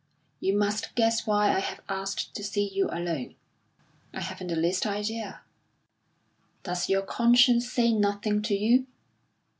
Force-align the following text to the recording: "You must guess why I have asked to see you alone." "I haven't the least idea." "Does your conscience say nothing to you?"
"You 0.39 0.57
must 0.57 0.95
guess 0.95 1.27
why 1.27 1.53
I 1.55 1.59
have 1.59 1.81
asked 1.87 2.33
to 2.33 2.43
see 2.43 2.67
you 2.67 2.89
alone." 2.89 3.35
"I 4.15 4.21
haven't 4.21 4.47
the 4.47 4.55
least 4.55 4.87
idea." 4.87 5.41
"Does 6.63 6.89
your 6.89 7.03
conscience 7.03 7.71
say 7.71 7.93
nothing 7.93 8.41
to 8.41 8.55
you?" 8.55 8.87